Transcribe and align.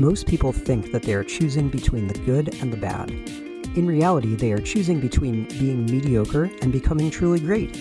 Most 0.00 0.28
people 0.28 0.52
think 0.52 0.92
that 0.92 1.02
they 1.02 1.12
are 1.14 1.24
choosing 1.24 1.68
between 1.68 2.06
the 2.06 2.20
good 2.20 2.54
and 2.60 2.72
the 2.72 2.76
bad. 2.76 3.10
In 3.74 3.84
reality, 3.84 4.36
they 4.36 4.52
are 4.52 4.60
choosing 4.60 5.00
between 5.00 5.48
being 5.48 5.86
mediocre 5.86 6.44
and 6.62 6.70
becoming 6.70 7.10
truly 7.10 7.40
great. 7.40 7.76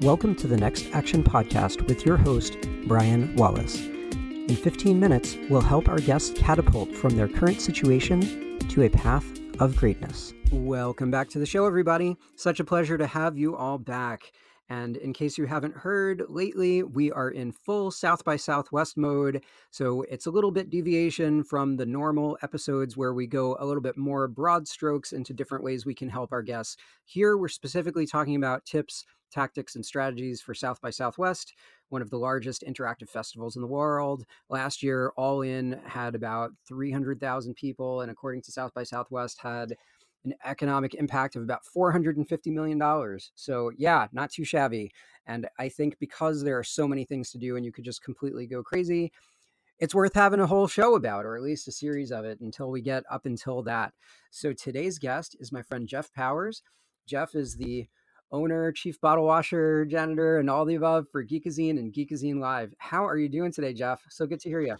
Welcome 0.00 0.36
to 0.36 0.46
the 0.46 0.56
Next 0.56 0.86
Action 0.92 1.24
Podcast 1.24 1.88
with 1.88 2.06
your 2.06 2.16
host, 2.16 2.56
Brian 2.86 3.34
Wallace. 3.34 3.84
In 3.84 4.54
15 4.54 5.00
minutes, 5.00 5.36
we'll 5.48 5.60
help 5.60 5.88
our 5.88 5.98
guests 5.98 6.30
catapult 6.38 6.94
from 6.94 7.16
their 7.16 7.26
current 7.26 7.60
situation 7.60 8.56
to 8.68 8.82
a 8.82 8.88
path 8.88 9.26
of 9.58 9.74
greatness. 9.74 10.32
Welcome 10.52 11.10
back 11.10 11.30
to 11.30 11.40
the 11.40 11.46
show, 11.46 11.66
everybody. 11.66 12.16
Such 12.36 12.60
a 12.60 12.64
pleasure 12.64 12.96
to 12.96 13.08
have 13.08 13.36
you 13.36 13.56
all 13.56 13.76
back. 13.76 14.30
And 14.70 14.96
in 14.98 15.12
case 15.12 15.36
you 15.36 15.46
haven't 15.46 15.76
heard 15.76 16.22
lately, 16.28 16.84
we 16.84 17.10
are 17.10 17.30
in 17.30 17.50
full 17.50 17.90
South 17.90 18.24
by 18.24 18.36
Southwest 18.36 18.96
mode. 18.96 19.42
So 19.72 20.02
it's 20.02 20.26
a 20.26 20.30
little 20.30 20.52
bit 20.52 20.70
deviation 20.70 21.42
from 21.42 21.76
the 21.76 21.84
normal 21.84 22.38
episodes 22.42 22.96
where 22.96 23.12
we 23.12 23.26
go 23.26 23.56
a 23.58 23.66
little 23.66 23.82
bit 23.82 23.96
more 23.96 24.28
broad 24.28 24.68
strokes 24.68 25.12
into 25.12 25.34
different 25.34 25.64
ways 25.64 25.84
we 25.84 25.94
can 25.94 26.08
help 26.08 26.30
our 26.30 26.42
guests. 26.42 26.76
Here, 27.04 27.36
we're 27.36 27.48
specifically 27.48 28.06
talking 28.06 28.36
about 28.36 28.64
tips, 28.64 29.04
tactics, 29.32 29.74
and 29.74 29.84
strategies 29.84 30.40
for 30.40 30.54
South 30.54 30.80
by 30.80 30.90
Southwest, 30.90 31.52
one 31.88 32.00
of 32.00 32.10
the 32.10 32.18
largest 32.18 32.62
interactive 32.64 33.08
festivals 33.08 33.56
in 33.56 33.62
the 33.62 33.68
world. 33.68 34.24
Last 34.48 34.84
year, 34.84 35.12
All 35.16 35.42
In 35.42 35.80
had 35.84 36.14
about 36.14 36.52
300,000 36.68 37.54
people, 37.54 38.02
and 38.02 38.10
according 38.10 38.42
to 38.42 38.52
South 38.52 38.72
by 38.72 38.84
Southwest, 38.84 39.40
had 39.40 39.74
an 40.24 40.34
economic 40.44 40.94
impact 40.94 41.36
of 41.36 41.42
about 41.42 41.62
$450 41.74 42.52
million. 42.52 43.18
So, 43.34 43.70
yeah, 43.76 44.06
not 44.12 44.30
too 44.30 44.44
shabby. 44.44 44.90
And 45.26 45.46
I 45.58 45.68
think 45.68 45.98
because 45.98 46.42
there 46.42 46.58
are 46.58 46.64
so 46.64 46.86
many 46.86 47.04
things 47.04 47.30
to 47.30 47.38
do 47.38 47.56
and 47.56 47.64
you 47.64 47.72
could 47.72 47.84
just 47.84 48.02
completely 48.02 48.46
go 48.46 48.62
crazy, 48.62 49.12
it's 49.78 49.94
worth 49.94 50.14
having 50.14 50.40
a 50.40 50.46
whole 50.46 50.68
show 50.68 50.94
about, 50.94 51.24
or 51.24 51.36
at 51.36 51.42
least 51.42 51.68
a 51.68 51.72
series 51.72 52.12
of 52.12 52.24
it 52.24 52.40
until 52.40 52.70
we 52.70 52.82
get 52.82 53.04
up 53.10 53.24
until 53.24 53.62
that. 53.62 53.92
So, 54.30 54.52
today's 54.52 54.98
guest 54.98 55.36
is 55.40 55.52
my 55.52 55.62
friend 55.62 55.88
Jeff 55.88 56.12
Powers. 56.12 56.62
Jeff 57.06 57.34
is 57.34 57.56
the 57.56 57.88
owner, 58.32 58.70
chief 58.72 59.00
bottle 59.00 59.24
washer, 59.24 59.84
janitor, 59.84 60.38
and 60.38 60.48
all 60.48 60.64
the 60.64 60.74
above 60.74 61.06
for 61.10 61.24
Geekazine 61.24 61.78
and 61.78 61.92
Geekazine 61.92 62.38
Live. 62.40 62.74
How 62.78 63.06
are 63.06 63.16
you 63.16 63.28
doing 63.28 63.52
today, 63.52 63.72
Jeff? 63.72 64.02
So 64.08 64.26
good 64.26 64.40
to 64.40 64.48
hear 64.48 64.60
you. 64.60 64.76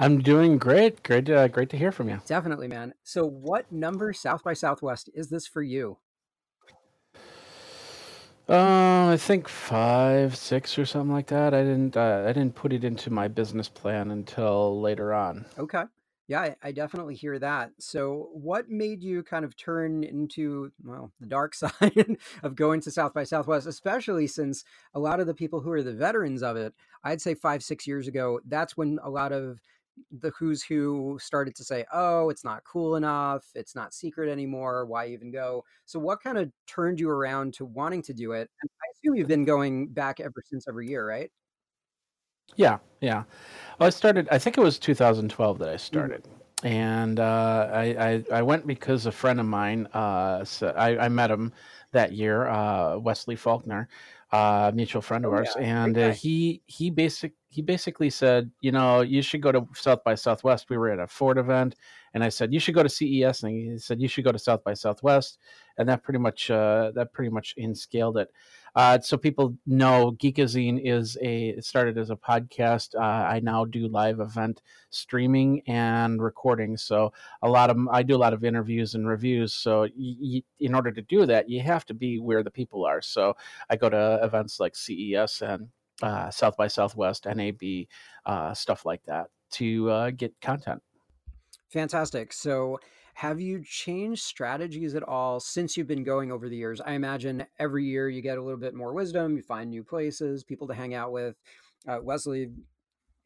I'm 0.00 0.22
doing 0.22 0.56
great. 0.56 1.02
Great, 1.02 1.28
uh, 1.28 1.46
great 1.48 1.68
to 1.68 1.76
hear 1.76 1.92
from 1.92 2.08
you. 2.08 2.22
Definitely, 2.24 2.68
man. 2.68 2.94
So, 3.04 3.26
what 3.26 3.70
number 3.70 4.14
South 4.14 4.42
by 4.42 4.54
Southwest 4.54 5.10
is 5.12 5.28
this 5.28 5.46
for 5.46 5.60
you? 5.60 5.98
Uh, 8.48 9.10
I 9.10 9.18
think 9.18 9.46
five, 9.46 10.36
six, 10.36 10.78
or 10.78 10.86
something 10.86 11.12
like 11.12 11.26
that. 11.26 11.52
I 11.52 11.62
didn't, 11.62 11.98
uh, 11.98 12.24
I 12.26 12.32
didn't 12.32 12.54
put 12.54 12.72
it 12.72 12.82
into 12.82 13.10
my 13.10 13.28
business 13.28 13.68
plan 13.68 14.10
until 14.10 14.80
later 14.80 15.12
on. 15.12 15.44
Okay. 15.58 15.82
Yeah, 16.28 16.40
I, 16.40 16.56
I 16.62 16.72
definitely 16.72 17.14
hear 17.14 17.38
that. 17.38 17.72
So, 17.78 18.30
what 18.32 18.70
made 18.70 19.02
you 19.02 19.22
kind 19.22 19.44
of 19.44 19.54
turn 19.54 20.02
into, 20.02 20.72
well, 20.82 21.12
the 21.20 21.26
dark 21.26 21.54
side 21.54 22.16
of 22.42 22.56
going 22.56 22.80
to 22.82 22.90
South 22.90 23.12
by 23.12 23.24
Southwest, 23.24 23.66
especially 23.66 24.28
since 24.28 24.64
a 24.94 24.98
lot 24.98 25.20
of 25.20 25.26
the 25.26 25.34
people 25.34 25.60
who 25.60 25.72
are 25.72 25.82
the 25.82 25.92
veterans 25.92 26.42
of 26.42 26.56
it, 26.56 26.72
I'd 27.04 27.20
say 27.20 27.34
five, 27.34 27.62
six 27.62 27.86
years 27.86 28.08
ago, 28.08 28.40
that's 28.46 28.78
when 28.78 28.98
a 29.02 29.10
lot 29.10 29.32
of 29.32 29.60
the 30.10 30.30
who's 30.38 30.62
who 30.62 31.18
started 31.20 31.54
to 31.56 31.64
say, 31.64 31.84
"Oh, 31.92 32.30
it's 32.30 32.44
not 32.44 32.64
cool 32.64 32.96
enough. 32.96 33.46
It's 33.54 33.74
not 33.74 33.94
secret 33.94 34.30
anymore. 34.30 34.86
Why 34.86 35.06
even 35.08 35.30
go?" 35.30 35.64
So, 35.86 35.98
what 36.00 36.22
kind 36.22 36.38
of 36.38 36.52
turned 36.66 37.00
you 37.00 37.10
around 37.10 37.54
to 37.54 37.64
wanting 37.64 38.02
to 38.02 38.14
do 38.14 38.32
it? 38.32 38.50
And 38.62 38.70
I 38.82 38.86
assume 38.94 39.16
you've 39.16 39.28
been 39.28 39.44
going 39.44 39.88
back 39.88 40.20
ever 40.20 40.42
since 40.46 40.66
every 40.68 40.88
year, 40.88 41.06
right? 41.06 41.30
Yeah, 42.56 42.78
yeah. 43.00 43.24
Well, 43.78 43.86
I 43.86 43.90
started. 43.90 44.28
I 44.30 44.38
think 44.38 44.58
it 44.58 44.60
was 44.60 44.78
2012 44.78 45.58
that 45.60 45.68
I 45.68 45.76
Mhm. 45.76 45.78
started, 45.78 46.28
and 46.64 47.20
uh, 47.20 47.70
I, 47.72 47.84
I 48.32 48.38
I 48.38 48.42
went 48.42 48.66
because 48.66 49.06
a 49.06 49.12
friend 49.12 49.40
of 49.40 49.46
mine. 49.46 49.86
Uh, 49.88 50.44
so 50.44 50.68
I, 50.70 51.06
I 51.06 51.08
met 51.08 51.30
him 51.30 51.52
that 51.92 52.12
year, 52.12 52.48
uh, 52.48 52.98
Wesley 52.98 53.36
Faulkner, 53.36 53.88
uh, 54.32 54.70
mutual 54.74 55.02
friend 55.02 55.24
of 55.24 55.32
Oh 55.32 55.36
ours, 55.36 55.54
yeah, 55.56 55.62
and 55.62 55.98
uh, 55.98 56.10
he 56.12 56.62
he 56.66 56.90
basic 56.90 57.34
he 57.48 57.62
basically 57.62 58.10
said, 58.10 58.50
you 58.60 58.72
know, 58.72 59.00
you 59.00 59.22
should 59.22 59.42
go 59.42 59.52
to 59.52 59.66
South 59.74 60.04
by 60.04 60.14
Southwest. 60.14 60.70
We 60.70 60.76
were 60.78 60.90
at 60.90 60.98
a 61.00 61.06
Ford 61.06 61.38
event, 61.38 61.74
and 62.14 62.24
I 62.24 62.28
said 62.28 62.52
you 62.52 62.60
should 62.60 62.74
go 62.74 62.82
to 62.82 62.88
CES, 62.88 63.42
and 63.42 63.52
he 63.52 63.78
said 63.78 64.00
you 64.00 64.08
should 64.08 64.24
go 64.24 64.32
to 64.32 64.38
South 64.38 64.64
by 64.64 64.74
Southwest, 64.74 65.38
and 65.78 65.88
that 65.88 66.02
pretty 66.02 66.18
much 66.18 66.50
uh, 66.50 66.92
that 66.94 67.12
pretty 67.12 67.30
much 67.30 67.54
inscaled 67.56 68.16
it. 68.18 68.30
Uh, 68.74 69.00
so 69.00 69.16
people 69.16 69.56
know 69.66 70.12
Geekazine 70.12 70.80
is 70.84 71.16
a 71.22 71.60
started 71.60 71.98
as 71.98 72.10
a 72.10 72.16
podcast. 72.16 72.94
Uh, 72.94 72.98
I 73.00 73.40
now 73.40 73.64
do 73.64 73.88
live 73.88 74.20
event 74.20 74.62
streaming 74.90 75.62
and 75.66 76.22
recording. 76.22 76.76
So 76.76 77.12
a 77.42 77.48
lot 77.48 77.70
of 77.70 77.76
I 77.90 78.02
do 78.02 78.16
a 78.16 78.18
lot 78.18 78.32
of 78.32 78.44
interviews 78.44 78.94
and 78.94 79.08
reviews. 79.08 79.54
So 79.54 79.82
y- 79.82 80.16
y- 80.20 80.42
in 80.60 80.74
order 80.74 80.92
to 80.92 81.02
do 81.02 81.26
that, 81.26 81.48
you 81.48 81.60
have 81.62 81.84
to 81.86 81.94
be 81.94 82.18
where 82.18 82.42
the 82.42 82.50
people 82.50 82.84
are. 82.84 83.02
So 83.02 83.36
I 83.68 83.76
go 83.76 83.88
to 83.88 84.20
events 84.22 84.60
like 84.60 84.76
CES 84.76 85.42
and 85.42 85.68
uh, 86.02 86.30
South 86.30 86.56
by 86.56 86.68
Southwest, 86.68 87.26
NAB, 87.26 87.86
uh, 88.26 88.54
stuff 88.54 88.84
like 88.86 89.02
that 89.06 89.26
to 89.52 89.90
uh, 89.90 90.10
get 90.10 90.32
content. 90.40 90.82
Fantastic. 91.70 92.32
So, 92.32 92.78
have 93.14 93.40
you 93.40 93.62
changed 93.64 94.22
strategies 94.22 94.94
at 94.94 95.02
all 95.02 95.40
since 95.40 95.76
you've 95.76 95.86
been 95.86 96.04
going 96.04 96.32
over 96.32 96.48
the 96.48 96.56
years? 96.56 96.80
I 96.80 96.92
imagine 96.92 97.46
every 97.58 97.84
year 97.84 98.08
you 98.08 98.22
get 98.22 98.38
a 98.38 98.42
little 98.42 98.58
bit 98.58 98.74
more 98.74 98.92
wisdom, 98.92 99.36
you 99.36 99.42
find 99.42 99.70
new 99.70 99.84
places, 99.84 100.42
people 100.42 100.66
to 100.68 100.74
hang 100.74 100.94
out 100.94 101.12
with. 101.12 101.36
Uh, 101.86 101.98
Wesley, 102.02 102.50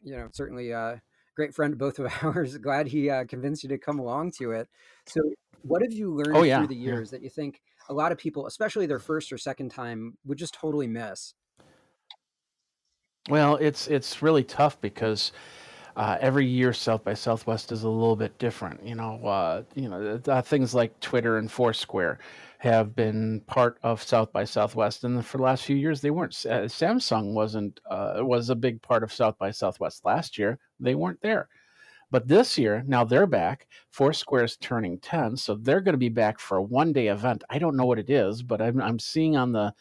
you 0.02 0.16
know, 0.16 0.28
certainly 0.32 0.70
a 0.72 1.00
great 1.36 1.54
friend 1.54 1.72
of 1.72 1.78
both 1.78 1.98
of 1.98 2.12
ours. 2.22 2.56
Glad 2.58 2.86
he 2.88 3.08
uh, 3.10 3.24
convinced 3.24 3.62
you 3.62 3.68
to 3.70 3.78
come 3.78 3.98
along 3.98 4.32
to 4.38 4.52
it. 4.52 4.68
So, 5.06 5.20
what 5.62 5.82
have 5.82 5.92
you 5.92 6.12
Oh 6.32 6.42
learned 6.42 6.44
through 6.44 6.46
yeah, 6.48 6.66
the 6.66 6.74
yeah. 6.82 6.92
years 6.92 7.10
that 7.10 7.22
you 7.22 7.30
think 7.30 7.62
a 7.88 7.94
lot 7.94 8.12
of 8.12 8.18
people, 8.18 8.46
especially 8.46 8.86
their 8.86 8.98
first 8.98 9.32
or 9.32 9.38
second 9.38 9.70
time, 9.70 10.18
would 10.24 10.38
just 10.38 10.54
totally 10.54 10.86
miss? 10.86 11.34
Well, 13.28 13.56
it's 13.56 13.86
it's 13.88 14.20
really 14.20 14.44
tough 14.44 14.78
because 14.80 15.32
uh, 15.96 16.18
every 16.20 16.46
year 16.46 16.72
South 16.72 17.04
by 17.04 17.14
Southwest 17.14 17.72
is 17.72 17.84
a 17.84 17.88
little 17.88 18.16
bit 18.16 18.36
different. 18.38 18.84
You 18.86 18.94
know, 18.96 19.24
uh, 19.24 19.62
you 19.74 19.88
know, 19.88 20.20
uh, 20.26 20.42
things 20.42 20.74
like 20.74 20.98
Twitter 21.00 21.38
and 21.38 21.50
Foursquare 21.50 22.18
have 22.58 22.96
been 22.96 23.40
part 23.46 23.78
of 23.82 24.02
South 24.02 24.32
by 24.32 24.44
Southwest, 24.44 25.04
and 25.04 25.24
for 25.24 25.36
the 25.38 25.44
last 25.44 25.64
few 25.64 25.76
years 25.76 26.00
they 26.00 26.10
weren't. 26.10 26.34
Uh, 26.46 26.62
Samsung 26.62 27.32
wasn't 27.34 27.80
uh, 27.90 28.16
was 28.18 28.50
a 28.50 28.56
big 28.56 28.82
part 28.82 29.02
of 29.02 29.12
South 29.12 29.38
by 29.38 29.50
Southwest 29.50 30.04
last 30.04 30.38
year. 30.38 30.58
They 30.80 30.94
weren't 30.94 31.20
there, 31.22 31.48
but 32.10 32.26
this 32.28 32.58
year 32.58 32.82
now 32.86 33.04
they're 33.04 33.26
back. 33.26 33.68
Foursquare 33.90 34.44
is 34.44 34.56
turning 34.56 34.98
ten, 34.98 35.36
so 35.36 35.54
they're 35.54 35.80
going 35.80 35.94
to 35.94 35.98
be 35.98 36.08
back 36.08 36.40
for 36.40 36.58
a 36.58 36.62
one 36.62 36.92
day 36.92 37.08
event. 37.08 37.44
I 37.50 37.58
don't 37.58 37.76
know 37.76 37.86
what 37.86 37.98
it 37.98 38.10
is, 38.10 38.42
but 38.42 38.60
I'm 38.62 38.80
I'm 38.80 38.98
seeing 38.98 39.36
on 39.36 39.52
the 39.52 39.74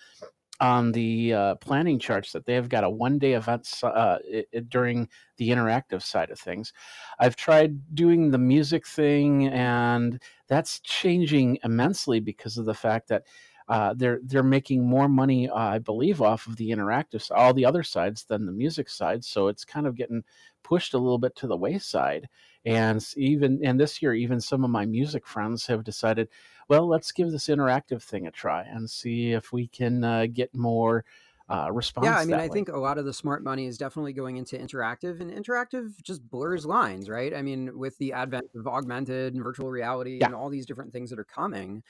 on 0.59 0.91
the 0.91 1.33
uh, 1.33 1.55
planning 1.55 1.99
charts 1.99 2.31
that 2.31 2.45
they 2.45 2.53
have 2.53 2.69
got 2.69 2.83
a 2.83 2.89
one 2.89 3.17
day 3.19 3.33
event 3.33 3.67
uh, 3.83 4.17
i- 4.33 4.45
i- 4.55 4.59
during 4.69 5.09
the 5.37 5.49
interactive 5.49 6.01
side 6.03 6.29
of 6.29 6.39
things. 6.39 6.71
I've 7.19 7.35
tried 7.35 7.95
doing 7.95 8.31
the 8.31 8.37
music 8.37 8.87
thing, 8.87 9.47
and 9.47 10.21
that's 10.47 10.79
changing 10.81 11.57
immensely 11.63 12.19
because 12.19 12.57
of 12.57 12.65
the 12.65 12.73
fact 12.75 13.07
that. 13.09 13.23
Uh, 13.69 13.93
they're 13.95 14.19
they're 14.25 14.43
making 14.43 14.85
more 14.85 15.07
money, 15.07 15.47
uh, 15.49 15.55
I 15.55 15.79
believe, 15.79 16.21
off 16.21 16.47
of 16.47 16.57
the 16.57 16.69
interactive, 16.71 17.25
all 17.33 17.53
the 17.53 17.63
other 17.65 17.81
sides 17.81 18.25
than 18.25 18.45
the 18.45 18.51
music 18.51 18.89
side. 18.89 19.23
So 19.23 19.47
it's 19.47 19.63
kind 19.63 19.87
of 19.87 19.95
getting 19.95 20.25
pushed 20.63 20.94
a 20.94 20.97
little 20.97 21.18
bit 21.19 21.35
to 21.38 21.47
the 21.47 21.57
wayside. 21.57 22.29
And 22.66 23.06
even 23.18 23.63
and 23.66 23.79
this 23.79 24.01
year, 24.01 24.13
even 24.13 24.40
some 24.41 24.63
of 24.63 24.69
my 24.69 24.85
music 24.85 25.28
friends 25.28 25.66
have 25.68 25.84
decided 25.84 26.29
well, 26.69 26.88
let's 26.88 27.12
give 27.12 27.31
this 27.31 27.47
interactive 27.47 28.01
thing 28.01 28.25
a 28.28 28.31
try 28.31 28.63
and 28.63 28.90
see 28.90 29.31
if 29.34 29.51
we 29.51 29.68
can 29.68 30.03
uh, 30.03 30.28
get 30.28 30.56
more 30.56 31.03
uh, 31.50 31.69
Yeah, 32.01 32.18
I 32.18 32.25
mean, 32.25 32.40
I 32.40 32.50
way. 32.50 32.50
think 32.50 32.68
a 32.69 32.78
lot 32.78 32.97
of 32.97 33.06
the 33.06 33.13
smart 33.13 33.44
money 33.44 33.66
is 33.66 33.78
definitely 33.78 34.12
going 34.13 34.35
into 34.38 34.57
interactive, 34.57 35.22
and 35.22 35.31
interactive 35.31 36.01
just 36.03 36.28
blurs 36.29 36.66
lines, 36.66 37.07
right? 37.07 37.34
I 37.34 37.41
mean, 37.41 37.78
with 37.78 37.97
the 37.97 38.12
advent 38.13 38.45
of 38.56 38.68
augmented 38.68 39.33
and 39.36 39.44
virtual 39.44 39.71
reality 39.71 40.21
Yeah, 40.21 40.27
and 40.27 40.33
all 40.36 40.50
these 40.50 40.66
different 40.66 40.92
things 40.92 41.09
that 41.12 41.19
are 41.19 41.24
coming, 41.24 41.83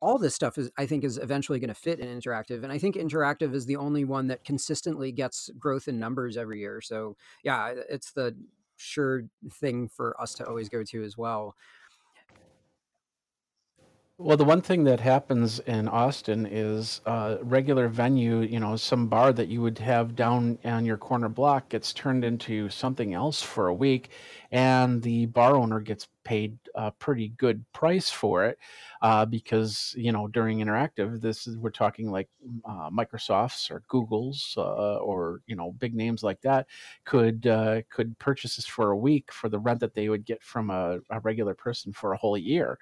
all 0.00 0.18
this 0.18 0.34
stuff 0.34 0.58
is, 0.58 0.70
I 0.76 0.86
think, 0.86 1.04
is 1.04 1.18
eventually 1.18 1.58
going 1.58 1.68
to 1.68 1.74
fit 1.74 2.00
in 2.00 2.08
interactive. 2.08 2.62
And 2.62 2.72
I 2.72 2.78
think 2.78 2.96
interactive 2.96 3.54
is 3.54 3.66
the 3.66 3.76
only 3.76 4.04
one 4.04 4.26
that 4.28 4.44
consistently 4.44 5.12
gets 5.12 5.50
growth 5.58 5.88
in 5.88 5.98
numbers 5.98 6.36
every 6.36 6.60
year. 6.60 6.80
So, 6.80 7.16
yeah, 7.42 7.72
it's 7.88 8.12
the 8.12 8.36
sure 8.76 9.24
thing 9.54 9.88
for 9.88 10.20
us 10.20 10.34
to 10.34 10.46
always 10.46 10.68
go 10.68 10.82
to 10.84 11.02
as 11.02 11.16
well. 11.16 11.54
Well, 14.18 14.38
the 14.38 14.44
one 14.46 14.62
thing 14.62 14.84
that 14.84 15.00
happens 15.00 15.58
in 15.60 15.88
Austin 15.88 16.46
is 16.50 17.02
uh, 17.04 17.36
regular 17.42 17.86
venue, 17.88 18.40
you 18.40 18.58
know, 18.58 18.74
some 18.76 19.08
bar 19.08 19.30
that 19.34 19.48
you 19.48 19.60
would 19.60 19.78
have 19.78 20.16
down 20.16 20.58
on 20.64 20.86
your 20.86 20.96
corner 20.96 21.28
block 21.28 21.68
gets 21.68 21.92
turned 21.92 22.24
into 22.24 22.70
something 22.70 23.12
else 23.12 23.42
for 23.42 23.68
a 23.68 23.74
week, 23.74 24.08
and 24.50 25.02
the 25.02 25.26
bar 25.26 25.54
owner 25.54 25.80
gets 25.80 26.08
paid 26.26 26.58
a 26.74 26.90
pretty 26.90 27.28
good 27.38 27.64
price 27.72 28.10
for 28.10 28.44
it 28.44 28.58
uh, 29.00 29.24
because 29.24 29.94
you 29.96 30.10
know 30.10 30.26
during 30.26 30.58
interactive 30.58 31.20
this 31.20 31.46
is 31.46 31.56
we're 31.56 31.70
talking 31.70 32.10
like 32.10 32.28
uh, 32.64 32.90
microsoft's 32.90 33.70
or 33.70 33.84
google's 33.86 34.54
uh, 34.58 34.96
or 34.96 35.40
you 35.46 35.54
know 35.54 35.70
big 35.78 35.94
names 35.94 36.24
like 36.24 36.40
that 36.40 36.66
could 37.04 37.46
uh, 37.46 37.80
could 37.90 38.18
purchase 38.18 38.56
this 38.56 38.66
for 38.66 38.90
a 38.90 38.96
week 38.96 39.30
for 39.32 39.48
the 39.48 39.58
rent 39.60 39.78
that 39.78 39.94
they 39.94 40.08
would 40.08 40.24
get 40.24 40.42
from 40.42 40.68
a, 40.70 40.98
a 41.10 41.20
regular 41.20 41.54
person 41.54 41.92
for 41.92 42.12
a 42.12 42.16
whole 42.16 42.36
year 42.36 42.76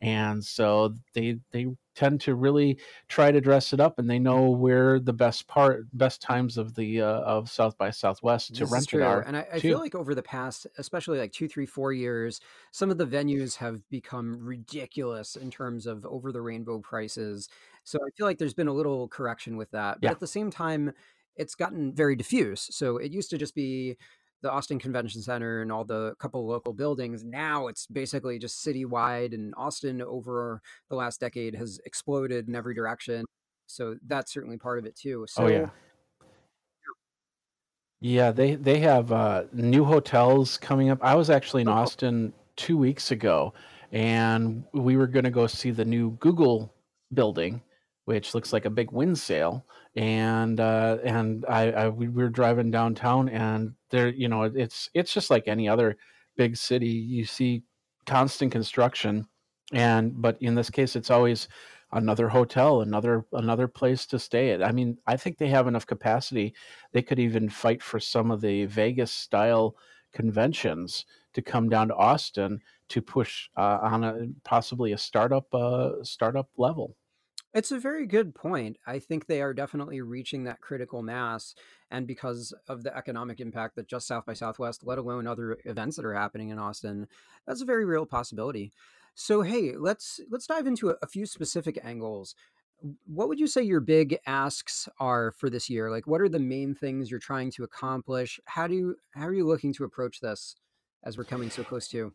and 0.00 0.44
so 0.44 0.94
they 1.14 1.38
they 1.50 1.66
tend 1.94 2.20
to 2.22 2.34
really 2.34 2.78
try 3.08 3.30
to 3.30 3.40
dress 3.40 3.72
it 3.72 3.80
up 3.80 3.98
and 3.98 4.08
they 4.08 4.18
know 4.18 4.50
where 4.50 4.98
the 4.98 5.12
best 5.12 5.46
part 5.46 5.84
best 5.92 6.22
times 6.22 6.56
of 6.56 6.74
the 6.74 7.02
uh, 7.02 7.20
of 7.20 7.50
south 7.50 7.76
by 7.76 7.90
southwest 7.90 8.54
to 8.54 8.64
This 8.64 8.68
is 8.68 8.72
rent 8.72 8.94
it 8.94 9.02
are 9.02 9.20
And 9.20 9.36
I, 9.36 9.46
I 9.52 9.60
feel 9.60 9.78
like 9.78 9.94
over 9.94 10.14
the 10.14 10.22
past, 10.22 10.66
especially 10.78 11.18
like 11.18 11.32
two, 11.32 11.48
three, 11.48 11.66
four 11.66 11.92
years, 11.92 12.40
some 12.70 12.90
of 12.90 12.96
the 12.98 13.06
venues 13.06 13.56
have 13.56 13.86
become 13.90 14.38
ridiculous 14.40 15.36
in 15.36 15.50
terms 15.50 15.86
of 15.86 16.06
over 16.06 16.32
the 16.32 16.40
rainbow 16.40 16.78
prices. 16.78 17.48
So 17.84 17.98
I 17.98 18.10
feel 18.16 18.26
like 18.26 18.38
there's 18.38 18.54
been 18.54 18.68
a 18.68 18.72
little 18.72 19.08
correction 19.08 19.56
with 19.56 19.70
that. 19.72 20.00
But 20.02 20.08
yeah 20.08 20.10
at 20.12 20.20
the 20.20 20.26
same 20.26 20.50
time, 20.50 20.92
it's 21.36 21.54
gotten 21.54 21.94
very 21.94 22.16
diffuse. 22.16 22.68
So 22.74 22.96
it 22.96 23.12
used 23.12 23.30
to 23.30 23.38
just 23.38 23.54
be 23.54 23.96
the 24.42 24.50
Austin 24.50 24.78
Convention 24.78 25.22
Center 25.22 25.62
and 25.62 25.70
all 25.70 25.84
the 25.84 26.14
couple 26.18 26.46
local 26.46 26.72
buildings. 26.72 27.24
Now 27.24 27.68
it's 27.68 27.86
basically 27.86 28.38
just 28.38 28.64
citywide, 28.64 29.34
and 29.34 29.54
Austin 29.56 30.00
over 30.02 30.60
the 30.88 30.96
last 30.96 31.20
decade 31.20 31.54
has 31.54 31.80
exploded 31.84 32.48
in 32.48 32.54
every 32.54 32.74
direction. 32.74 33.24
So 33.66 33.96
that's 34.06 34.32
certainly 34.32 34.56
part 34.56 34.78
of 34.78 34.86
it 34.86 34.96
too. 34.96 35.26
oh 35.36 35.46
yeah 35.46 35.70
Yeah, 38.00 38.32
they 38.32 38.54
they 38.54 38.78
have 38.80 39.12
uh, 39.12 39.44
new 39.52 39.84
hotels 39.84 40.56
coming 40.56 40.90
up. 40.90 40.98
I 41.02 41.14
was 41.14 41.30
actually 41.30 41.62
in 41.62 41.68
oh. 41.68 41.72
Austin 41.72 42.32
two 42.56 42.76
weeks 42.76 43.10
ago, 43.10 43.52
and 43.92 44.64
we 44.72 44.96
were 44.96 45.06
going 45.06 45.24
to 45.24 45.30
go 45.30 45.46
see 45.46 45.70
the 45.70 45.84
new 45.84 46.12
Google 46.12 46.72
building, 47.12 47.60
which 48.06 48.34
looks 48.34 48.52
like 48.52 48.64
a 48.64 48.70
big 48.70 48.90
wind 48.90 49.18
sail. 49.18 49.64
And 49.96 50.60
uh, 50.60 50.98
and 51.04 51.44
I, 51.48 51.72
I 51.72 51.88
we 51.88 52.08
were 52.08 52.28
driving 52.28 52.70
downtown, 52.70 53.28
and 53.28 53.74
there, 53.90 54.08
you 54.08 54.28
know, 54.28 54.44
it's 54.44 54.88
it's 54.94 55.12
just 55.12 55.30
like 55.30 55.48
any 55.48 55.68
other 55.68 55.96
big 56.36 56.56
city. 56.56 56.86
You 56.88 57.24
see 57.24 57.64
constant 58.06 58.52
construction, 58.52 59.26
and 59.72 60.20
but 60.22 60.36
in 60.40 60.54
this 60.54 60.70
case, 60.70 60.94
it's 60.94 61.10
always 61.10 61.48
another 61.92 62.28
hotel, 62.28 62.82
another 62.82 63.24
another 63.32 63.68
place 63.68 64.06
to 64.06 64.18
stay 64.18 64.52
at. 64.52 64.62
I 64.62 64.72
mean, 64.72 64.96
I 65.06 65.16
think 65.16 65.38
they 65.38 65.48
have 65.48 65.66
enough 65.66 65.86
capacity. 65.86 66.54
They 66.92 67.02
could 67.02 67.18
even 67.18 67.48
fight 67.48 67.82
for 67.82 67.98
some 67.98 68.30
of 68.30 68.40
the 68.40 68.66
Vegas 68.66 69.10
style 69.10 69.76
conventions 70.12 71.06
to 71.34 71.42
come 71.42 71.68
down 71.68 71.88
to 71.88 71.94
Austin 71.94 72.60
to 72.88 73.02
push 73.02 73.48
uh, 73.56 73.78
on 73.82 74.04
a 74.04 74.28
possibly 74.44 74.92
a 74.92 74.98
startup 74.98 75.52
uh, 75.54 76.02
startup 76.02 76.48
level. 76.56 76.96
It's 77.52 77.72
a 77.72 77.80
very 77.80 78.06
good 78.06 78.34
point. 78.34 78.76
I 78.86 79.00
think 79.00 79.26
they 79.26 79.42
are 79.42 79.52
definitely 79.52 80.00
reaching 80.00 80.44
that 80.44 80.60
critical 80.60 81.02
mass. 81.02 81.54
And 81.90 82.06
because 82.06 82.54
of 82.68 82.84
the 82.84 82.96
economic 82.96 83.40
impact 83.40 83.74
that 83.76 83.88
just 83.88 84.06
South 84.06 84.24
by 84.24 84.34
Southwest, 84.34 84.86
let 84.86 84.98
alone 84.98 85.26
other 85.26 85.58
events 85.64 85.96
that 85.96 86.04
are 86.04 86.14
happening 86.14 86.50
in 86.50 86.60
Austin, 86.60 87.08
that's 87.46 87.62
a 87.62 87.66
very 87.66 87.84
real 87.84 88.06
possibility. 88.06 88.72
So 89.16 89.42
hey, 89.42 89.74
let's 89.76 90.20
let's 90.30 90.46
dive 90.46 90.68
into 90.68 90.90
a, 90.90 90.94
a 91.02 91.08
few 91.08 91.26
specific 91.26 91.80
angles. 91.82 92.36
What 93.06 93.28
would 93.28 93.40
you 93.40 93.48
say 93.48 93.62
your 93.62 93.80
big 93.80 94.18
asks 94.26 94.88
are 95.00 95.32
for 95.32 95.50
this 95.50 95.68
year? 95.68 95.90
Like 95.90 96.06
what 96.06 96.20
are 96.20 96.28
the 96.28 96.38
main 96.38 96.74
things 96.74 97.10
you're 97.10 97.18
trying 97.18 97.50
to 97.52 97.64
accomplish? 97.64 98.38
How 98.44 98.68
do 98.68 98.74
you 98.74 98.96
how 99.10 99.26
are 99.26 99.34
you 99.34 99.46
looking 99.46 99.72
to 99.74 99.84
approach 99.84 100.20
this 100.20 100.54
as 101.02 101.18
we're 101.18 101.24
coming 101.24 101.50
so 101.50 101.64
close 101.64 101.88
to? 101.88 102.14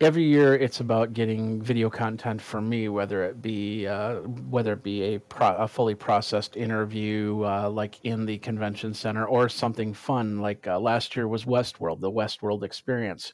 Every 0.00 0.22
year 0.22 0.54
it's 0.54 0.78
about 0.78 1.12
getting 1.12 1.60
video 1.60 1.90
content 1.90 2.40
for 2.40 2.60
me 2.60 2.88
whether 2.88 3.24
it 3.24 3.42
be 3.42 3.84
uh, 3.84 4.16
whether 4.48 4.74
it 4.74 4.82
be 4.84 5.02
a, 5.02 5.18
pro- 5.18 5.56
a 5.56 5.66
fully 5.66 5.94
processed 5.94 6.56
interview 6.56 7.42
uh, 7.44 7.68
like 7.68 7.98
in 8.04 8.24
the 8.24 8.38
convention 8.38 8.94
center 8.94 9.26
or 9.26 9.48
something 9.48 9.92
fun 9.92 10.40
like 10.40 10.68
uh, 10.68 10.78
last 10.78 11.16
year 11.16 11.26
was 11.26 11.44
westworld 11.44 12.00
the 12.00 12.10
westworld 12.10 12.62
experience 12.62 13.32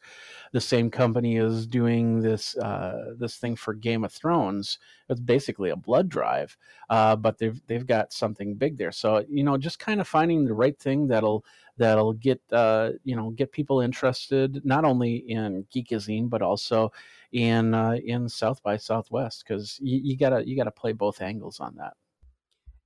the 0.55 0.61
same 0.61 0.89
company 0.89 1.37
is 1.37 1.67
doing 1.67 2.21
this 2.21 2.57
uh, 2.59 3.15
this 3.19 3.39
thing 3.39 3.57
for 3.57 3.75
game 3.75 4.05
of 4.05 4.13
thrones 4.13 4.79
it's 5.09 5.19
basically 5.19 5.71
a 5.71 5.77
blood 5.77 6.09
drive 6.09 6.57
uh, 6.91 7.17
but 7.17 7.37
they've 7.39 7.61
they've 7.67 7.89
got 7.89 8.13
something 8.13 8.55
big 8.55 8.79
there 8.79 8.93
so 8.93 9.25
you 9.29 9.43
know 9.43 9.59
just 9.59 9.81
kind 9.81 10.01
of 10.01 10.07
finding 10.07 10.45
the 10.45 10.55
right 10.55 10.79
thing 10.79 11.09
that'll 11.09 11.45
that'll 11.77 12.13
get 12.13 12.41
uh, 12.53 12.91
you 13.03 13.17
know 13.17 13.31
get 13.31 13.51
people 13.51 13.81
interested 13.81 14.65
not 14.65 14.85
only 14.85 15.17
in 15.17 15.67
Geekazine 15.75 16.31
but 16.31 16.41
also 16.41 16.93
in 17.33 17.75
uh, 17.75 17.97
in 18.05 18.29
South 18.29 18.63
by 18.63 18.77
Southwest 18.77 19.43
because 19.45 19.81
you, 19.83 20.01
you 20.05 20.17
gotta 20.17 20.47
you 20.47 20.57
gotta 20.57 20.71
play 20.71 20.93
both 20.93 21.21
angles 21.21 21.59
on 21.59 21.75
that. 21.79 21.95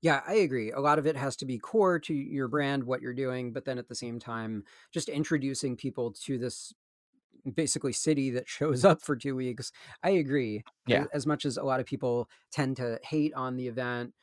Yeah, 0.01 0.23
I 0.27 0.35
agree. 0.37 0.71
A 0.71 0.81
lot 0.81 0.99
of 0.99 1.07
it 1.07 1.17
has 1.17 1.37
to 1.37 1.45
be 1.45 1.59
core 1.59 1.99
to 1.99 2.15
your 2.15 2.47
brand, 2.47 2.85
what 2.85 3.03
you're 3.03 3.13
doing, 3.13 3.53
but 3.53 3.65
then 3.65 3.79
at 3.79 3.89
the 3.89 3.97
same 3.97 4.21
time, 4.21 4.65
just 4.93 5.09
introducing 5.09 5.77
people 5.77 6.13
to 6.13 6.39
this 6.39 6.73
basically 7.51 7.93
city 7.93 8.31
that 8.31 8.49
shows 8.49 8.85
up 8.85 9.03
for 9.03 9.17
two 9.17 9.37
weeks. 9.37 9.73
I 10.03 10.11
agree. 10.11 10.65
Yeah, 10.87 11.05
as 11.13 11.27
much 11.27 11.45
as 11.45 11.57
a 11.57 11.63
lot 11.63 11.81
of 11.81 11.87
people 11.87 12.29
tend 12.51 12.77
to 12.79 12.99
hate 13.03 13.35
on 13.35 13.57
the 13.57 13.69
event, 13.69 14.15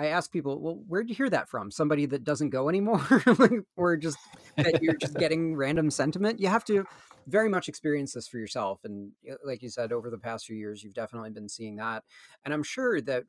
I 0.00 0.06
ask 0.06 0.32
people, 0.32 0.60
well, 0.60 0.82
where'd 0.88 1.10
you 1.10 1.14
hear 1.14 1.28
that 1.30 1.48
from? 1.48 1.70
Somebody 1.70 2.06
that 2.06 2.24
doesn't 2.24 2.50
go 2.50 2.68
anymore? 2.68 3.04
Like, 3.38 3.52
or 3.76 3.96
just 3.96 4.18
that 4.56 4.82
you're 4.82 4.96
just 4.96 5.14
getting 5.14 5.54
random 5.54 5.90
sentiment? 5.90 6.40
You 6.40 6.48
have 6.48 6.64
to 6.64 6.84
very 7.26 7.48
much 7.48 7.68
experience 7.68 8.14
this 8.14 8.26
for 8.26 8.38
yourself. 8.38 8.80
And 8.84 9.12
like 9.44 9.62
you 9.62 9.68
said, 9.68 9.92
over 9.92 10.10
the 10.10 10.18
past 10.18 10.46
few 10.46 10.56
years, 10.56 10.82
you've 10.82 10.94
definitely 10.94 11.30
been 11.30 11.48
seeing 11.48 11.76
that. 11.76 12.04
And 12.44 12.54
I'm 12.54 12.62
sure 12.62 13.00
that 13.02 13.24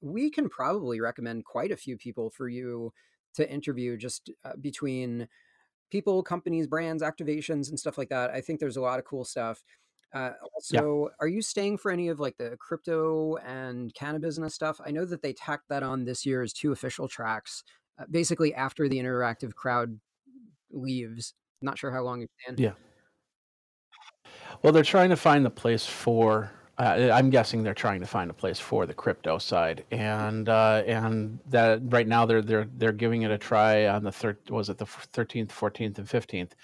we 0.00 0.30
can 0.30 0.48
probably 0.48 1.00
recommend 1.00 1.44
quite 1.44 1.72
a 1.72 1.76
few 1.76 1.96
people 1.96 2.30
for 2.30 2.48
you 2.48 2.92
to 3.34 3.50
interview 3.50 3.96
just 3.96 4.30
uh, 4.44 4.52
between 4.60 5.28
people, 5.90 6.22
companies, 6.22 6.66
brands, 6.66 7.02
activations, 7.02 7.68
and 7.68 7.78
stuff 7.78 7.98
like 7.98 8.08
that. 8.08 8.30
I 8.30 8.40
think 8.40 8.60
there's 8.60 8.76
a 8.76 8.80
lot 8.80 8.98
of 8.98 9.04
cool 9.04 9.24
stuff. 9.24 9.62
Uh, 10.14 10.30
yeah. 10.30 10.32
also, 10.54 11.10
are 11.20 11.28
you 11.28 11.42
staying 11.42 11.76
for 11.76 11.90
any 11.90 12.08
of 12.08 12.18
like 12.18 12.36
the 12.38 12.56
crypto 12.58 13.36
and 13.46 13.92
cannabis 13.94 14.38
stuff? 14.48 14.80
I 14.84 14.90
know 14.90 15.04
that 15.04 15.22
they 15.22 15.34
tacked 15.34 15.68
that 15.68 15.82
on 15.82 16.04
this 16.04 16.24
year 16.24 16.42
as 16.42 16.52
two 16.52 16.72
official 16.72 17.08
tracks, 17.08 17.62
uh, 18.00 18.04
basically 18.10 18.54
after 18.54 18.88
the 18.88 18.98
interactive 18.98 19.54
crowd 19.54 20.00
leaves. 20.70 21.34
Not 21.60 21.78
sure 21.78 21.90
how 21.90 22.02
long 22.02 22.22
it's 22.22 22.32
in. 22.48 22.56
Yeah. 22.56 22.72
Well, 24.62 24.72
they're 24.72 24.82
trying 24.82 25.10
to 25.10 25.16
find 25.16 25.44
the 25.44 25.50
place 25.50 25.84
for. 25.84 26.50
Uh, 26.78 27.10
I'm 27.12 27.28
guessing 27.28 27.64
they're 27.64 27.74
trying 27.74 27.98
to 28.00 28.06
find 28.06 28.30
a 28.30 28.34
place 28.34 28.60
for 28.60 28.86
the 28.86 28.94
crypto 28.94 29.38
side, 29.38 29.84
and 29.90 30.48
uh, 30.48 30.84
and 30.86 31.40
that 31.48 31.80
right 31.82 32.06
now 32.06 32.24
they're 32.24 32.40
they're 32.40 32.68
they're 32.76 32.92
giving 32.92 33.22
it 33.22 33.32
a 33.32 33.38
try 33.38 33.88
on 33.88 34.04
the 34.04 34.12
third 34.12 34.38
was 34.48 34.68
it 34.68 34.78
the 34.78 34.86
thirteenth, 34.86 35.50
fourteenth, 35.50 35.98
and 35.98 36.08
fifteenth. 36.08 36.54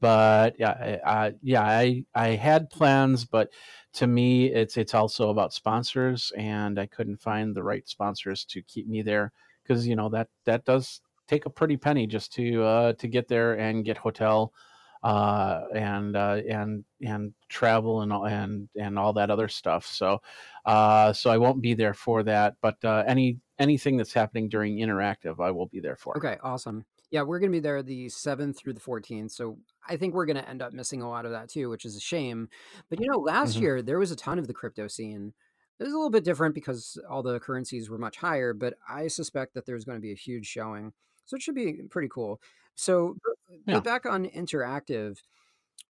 But 0.00 0.56
yeah, 0.58 0.98
I, 1.06 1.34
yeah, 1.42 1.62
I 1.62 2.04
I 2.16 2.28
had 2.30 2.68
plans, 2.70 3.24
but 3.24 3.50
to 3.94 4.08
me, 4.08 4.46
it's 4.46 4.76
it's 4.76 4.94
also 4.94 5.30
about 5.30 5.52
sponsors, 5.52 6.32
and 6.36 6.76
I 6.80 6.86
couldn't 6.86 7.18
find 7.20 7.54
the 7.54 7.62
right 7.62 7.88
sponsors 7.88 8.44
to 8.46 8.62
keep 8.62 8.88
me 8.88 9.02
there 9.02 9.32
because 9.62 9.86
you 9.86 9.94
know 9.94 10.08
that 10.08 10.28
that 10.46 10.64
does 10.64 11.00
take 11.28 11.46
a 11.46 11.50
pretty 11.50 11.76
penny 11.76 12.08
just 12.08 12.32
to 12.34 12.64
uh, 12.64 12.92
to 12.94 13.06
get 13.06 13.28
there 13.28 13.56
and 13.56 13.84
get 13.84 13.98
hotel 13.98 14.52
uh, 15.02 15.64
and 15.74 16.16
uh, 16.16 16.42
and 16.48 16.84
and 17.00 17.34
travel 17.48 18.02
and 18.02 18.12
all 18.12 18.26
and 18.26 18.68
and 18.76 18.98
all 18.98 19.12
that 19.14 19.30
other 19.30 19.48
stuff. 19.48 19.86
So 19.86 20.20
uh, 20.64 21.12
so 21.12 21.30
I 21.30 21.38
won't 21.38 21.62
be 21.62 21.74
there 21.74 21.94
for 21.94 22.22
that. 22.24 22.56
But 22.60 22.84
uh, 22.84 23.04
any 23.06 23.40
anything 23.58 23.96
that's 23.96 24.12
happening 24.12 24.48
during 24.48 24.76
interactive, 24.78 25.42
I 25.44 25.50
will 25.52 25.66
be 25.66 25.80
there 25.80 25.96
for. 25.96 26.18
Okay, 26.18 26.38
awesome. 26.42 26.84
Yeah, 27.10 27.22
we're 27.22 27.38
going 27.38 27.50
to 27.52 27.56
be 27.56 27.60
there 27.60 27.82
the 27.82 28.08
7th 28.08 28.56
through 28.56 28.72
the 28.74 28.80
14th. 28.80 29.32
So 29.32 29.58
I 29.88 29.96
think 29.96 30.14
we're 30.14 30.26
going 30.26 30.36
to 30.36 30.48
end 30.48 30.62
up 30.62 30.72
missing 30.72 31.02
a 31.02 31.08
lot 31.08 31.24
of 31.24 31.32
that 31.32 31.48
too, 31.48 31.68
which 31.68 31.84
is 31.84 31.96
a 31.96 32.00
shame. 32.00 32.48
But 32.88 33.00
you 33.00 33.06
know, 33.10 33.18
last 33.18 33.60
hmm 33.60 33.60
year 33.60 33.82
there 33.82 33.98
was 33.98 34.10
a 34.10 34.16
ton 34.16 34.38
of 34.38 34.46
the 34.46 34.54
crypto 34.54 34.86
scene. 34.88 35.34
It 35.78 35.84
was 35.84 35.92
a 35.92 35.96
little 35.96 36.10
bit 36.10 36.24
different 36.24 36.54
because 36.54 37.00
all 37.08 37.22
the 37.22 37.40
currencies 37.40 37.88
were 37.88 37.98
much 37.98 38.16
higher, 38.18 38.52
but 38.52 38.74
I 38.88 39.08
suspect 39.08 39.54
that 39.54 39.66
there's 39.66 39.84
going 39.84 39.96
to 39.96 40.02
be 40.02 40.12
a 40.12 40.16
huge 40.16 40.46
showing. 40.46 40.92
So 41.24 41.36
it 41.36 41.42
should 41.42 41.54
be 41.54 41.82
pretty 41.90 42.08
cool. 42.08 42.40
So, 42.74 43.16
but 43.24 43.34
but 43.70 43.84
back 43.84 44.06
on 44.06 44.26
interactive, 44.26 45.18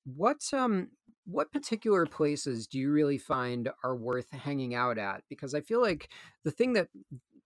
what 0.05 0.41
um 0.53 0.91
what 1.25 1.51
particular 1.51 2.05
places 2.07 2.67
do 2.67 2.79
you 2.79 2.91
really 2.91 3.17
find 3.17 3.69
are 3.84 3.96
worth 3.96 4.31
hanging 4.31 4.75
out 4.75 4.98
at? 4.98 5.24
Because 5.29 5.53
I 5.53 5.62
feel 5.62 5.81
like 5.81 6.12
the 6.43 6.51
thing 6.51 6.74
that 6.74 6.89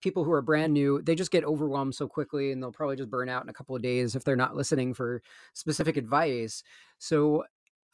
people 0.00 0.24
who 0.24 0.32
are 0.32 0.42
brand 0.42 0.72
new, 0.72 1.02
they 1.02 1.14
just 1.14 1.30
get 1.32 1.44
overwhelmed 1.44 1.94
so 1.94 2.08
quickly 2.08 2.52
and 2.52 2.62
they'll 2.62 2.72
probably 2.72 2.96
just 2.96 3.10
burn 3.10 3.28
out 3.28 3.42
in 3.42 3.48
a 3.48 3.52
couple 3.52 3.76
of 3.76 3.82
days 3.82 4.16
if 4.16 4.24
they're 4.24 4.36
not 4.36 4.56
listening 4.56 4.94
for 4.94 5.22
specific 5.54 5.96
advice. 5.96 6.62
So 6.98 7.44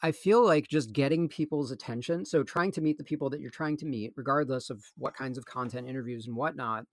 I 0.01 0.11
feel 0.11 0.43
like 0.45 0.67
just 0.67 0.93
getting 0.93 1.27
people's 1.27 1.71
attention. 1.71 2.25
So 2.25 2.43
trying 2.43 2.71
to 2.73 2.81
meet 2.81 2.97
the 2.97 3.03
people 3.03 3.29
that 3.31 3.41
you're 3.41 3.51
trying 3.51 3.77
to 3.77 3.85
meet, 3.85 4.13
regardless 4.15 4.69
of 4.69 4.85
what 4.95 5.13
kinds 5.13 5.37
of 5.37 5.45
content, 5.45 5.87
interviews, 5.87 6.25
and 6.27 6.35
whatnot. 6.35 6.85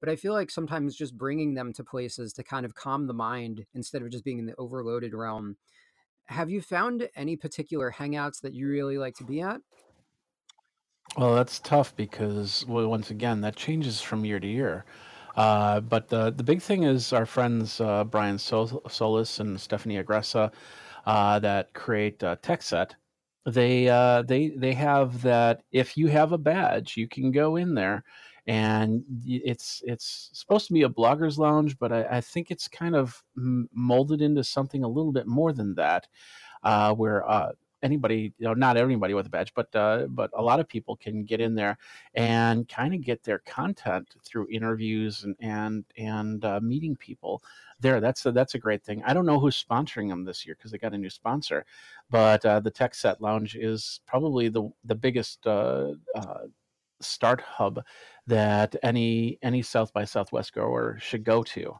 But 0.00 0.08
I 0.08 0.16
feel 0.16 0.32
like 0.32 0.50
sometimes 0.50 0.96
just 0.96 1.16
bringing 1.16 1.54
them 1.54 1.72
to 1.74 1.84
places 1.84 2.32
to 2.34 2.44
kind 2.44 2.66
of 2.66 2.74
calm 2.74 3.06
the 3.06 3.14
mind 3.14 3.66
instead 3.74 4.02
of 4.02 4.10
just 4.10 4.24
being 4.24 4.38
in 4.38 4.46
the 4.46 4.56
overloaded 4.58 5.14
realm 5.14 5.56
have 6.28 6.50
you 6.50 6.60
found 6.60 7.08
any 7.14 7.36
particular 7.36 7.92
hangouts 7.92 8.40
that 8.40 8.54
you 8.54 8.68
really 8.68 8.98
like 8.98 9.14
to 9.16 9.24
be 9.24 9.40
at? 9.40 9.60
Well, 11.16 11.34
that's 11.34 11.58
tough 11.60 11.94
because, 11.96 12.64
well, 12.66 12.88
once 12.88 13.10
again, 13.10 13.40
that 13.40 13.56
changes 13.56 14.00
from 14.02 14.24
year 14.24 14.40
to 14.40 14.46
year. 14.46 14.84
Uh, 15.34 15.80
but 15.80 16.08
the 16.08 16.30
the 16.30 16.42
big 16.42 16.62
thing 16.62 16.82
is 16.84 17.12
our 17.12 17.26
friends 17.26 17.80
uh, 17.80 18.04
Brian 18.04 18.38
Sol- 18.38 18.82
Solis 18.88 19.38
and 19.38 19.60
Stephanie 19.60 20.02
Agresta 20.02 20.52
uh, 21.06 21.38
that 21.40 21.74
create 21.74 22.22
uh, 22.22 22.36
TechSet. 22.36 22.92
They 23.44 23.88
uh, 23.88 24.22
they 24.22 24.50
they 24.50 24.72
have 24.74 25.22
that. 25.22 25.62
If 25.72 25.96
you 25.96 26.08
have 26.08 26.32
a 26.32 26.38
badge, 26.38 26.96
you 26.96 27.06
can 27.08 27.32
go 27.32 27.56
in 27.56 27.74
there, 27.74 28.02
and 28.46 29.02
it's 29.24 29.82
it's 29.84 30.30
supposed 30.32 30.66
to 30.68 30.72
be 30.72 30.82
a 30.82 30.88
bloggers 30.88 31.38
lounge, 31.38 31.78
but 31.78 31.92
I, 31.92 32.04
I 32.04 32.20
think 32.20 32.50
it's 32.50 32.68
kind 32.68 32.94
of 32.94 33.22
molded 33.34 34.22
into 34.22 34.44
something 34.44 34.84
a 34.84 34.88
little 34.88 35.12
bit 35.12 35.26
more 35.26 35.52
than 35.52 35.74
that 35.74 36.06
uh, 36.62 36.94
where 36.94 37.28
uh, 37.28 37.52
anybody, 37.82 38.32
you 38.38 38.46
know, 38.46 38.54
not 38.54 38.76
everybody 38.76 39.14
with 39.14 39.26
a 39.26 39.30
badge, 39.30 39.52
but 39.54 39.74
uh, 39.74 40.06
but 40.10 40.30
a 40.34 40.42
lot 40.42 40.60
of 40.60 40.68
people 40.68 40.96
can 40.96 41.24
get 41.24 41.40
in 41.40 41.54
there 41.54 41.78
and 42.14 42.68
kind 42.68 42.94
of 42.94 43.02
get 43.02 43.22
their 43.22 43.38
content 43.40 44.14
through 44.24 44.48
interviews 44.50 45.24
and 45.24 45.36
and 45.40 45.84
and 45.96 46.44
uh, 46.44 46.60
meeting 46.60 46.96
people 46.96 47.42
there. 47.80 48.00
That's 48.00 48.24
a, 48.26 48.32
that's 48.32 48.54
a 48.54 48.58
great 48.58 48.84
thing. 48.84 49.02
I 49.04 49.14
don't 49.14 49.26
know 49.26 49.40
who's 49.40 49.62
sponsoring 49.62 50.08
them 50.08 50.24
this 50.24 50.46
year 50.46 50.54
because 50.56 50.70
they 50.70 50.78
got 50.78 50.94
a 50.94 50.98
new 50.98 51.10
sponsor, 51.10 51.64
but 52.10 52.44
uh, 52.44 52.60
the 52.60 52.70
Tech 52.70 52.94
Set 52.94 53.20
Lounge 53.20 53.56
is 53.56 54.00
probably 54.06 54.48
the 54.48 54.70
the 54.84 54.94
biggest. 54.94 55.46
Start 57.00 57.40
hub 57.40 57.82
that 58.26 58.76
any 58.82 59.38
any 59.42 59.62
south 59.62 59.92
by 59.92 60.04
southwest 60.04 60.54
goer 60.54 60.98
should 61.00 61.24
go 61.24 61.42
to 61.42 61.78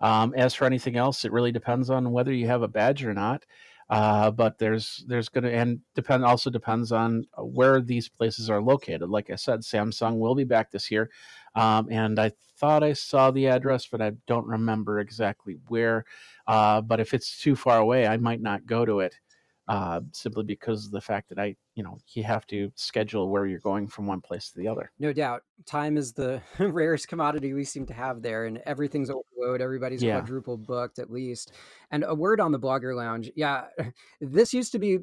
um, 0.00 0.34
as 0.36 0.54
for 0.54 0.64
anything 0.64 0.96
else, 0.96 1.24
it 1.24 1.32
really 1.32 1.52
depends 1.52 1.90
on 1.90 2.12
whether 2.12 2.32
you 2.32 2.46
have 2.46 2.62
a 2.62 2.68
badge 2.68 3.04
or 3.04 3.14
not. 3.14 3.44
Uh, 3.90 4.30
but 4.30 4.58
there's 4.58 5.04
there's 5.08 5.28
going 5.28 5.44
to 5.44 5.52
and 5.52 5.78
depend 5.94 6.24
also 6.24 6.48
depends 6.48 6.90
on 6.90 7.26
where 7.36 7.82
these 7.82 8.08
places 8.08 8.48
are 8.48 8.62
located. 8.62 9.10
Like 9.10 9.28
I 9.28 9.34
said, 9.34 9.60
Samsung 9.60 10.18
will 10.18 10.34
be 10.34 10.44
back 10.44 10.70
this 10.70 10.90
year, 10.90 11.10
um, 11.54 11.88
and 11.90 12.18
I 12.18 12.32
thought 12.56 12.82
I 12.82 12.94
saw 12.94 13.30
the 13.30 13.48
address, 13.48 13.86
but 13.86 14.00
I 14.00 14.12
don't 14.26 14.46
remember 14.46 15.00
exactly 15.00 15.58
where. 15.68 16.06
Uh, 16.46 16.80
but 16.80 16.98
if 16.98 17.12
it's 17.12 17.38
too 17.38 17.54
far 17.54 17.78
away, 17.78 18.06
I 18.06 18.16
might 18.16 18.40
not 18.40 18.64
go 18.64 18.86
to 18.86 19.00
it 19.00 19.14
uh, 19.68 20.00
simply 20.12 20.44
because 20.44 20.86
of 20.86 20.92
the 20.92 21.00
fact 21.02 21.28
that 21.28 21.38
I, 21.38 21.54
you 21.74 21.82
know, 21.82 21.98
you 22.12 22.22
have 22.22 22.46
to 22.46 22.70
schedule 22.76 23.28
where 23.28 23.46
you're 23.46 23.58
going 23.58 23.88
from 23.88 24.06
one 24.06 24.20
place 24.20 24.50
to 24.50 24.58
the 24.58 24.68
other. 24.68 24.90
No 24.98 25.12
doubt. 25.12 25.42
Time 25.66 25.96
is 25.96 26.12
the 26.12 26.40
rarest 26.58 27.08
commodity 27.08 27.52
we 27.52 27.64
seem 27.64 27.84
to 27.86 27.94
have 27.94 28.22
there, 28.22 28.44
and 28.46 28.58
everything's 28.66 29.10
overload. 29.10 29.60
Everybody's 29.60 30.02
Yeah. 30.02 30.18
quadruple 30.20 30.56
booked 30.56 30.98
at 30.98 31.10
least. 31.10 31.52
And 31.90 32.04
a 32.06 32.14
word 32.14 32.40
on 32.40 32.52
the 32.52 32.60
Blogger 32.60 32.94
Lounge. 32.94 33.30
Yeah, 33.34 33.64
this 34.20 34.54
used 34.54 34.72
to 34.72 34.78
be, 34.78 34.98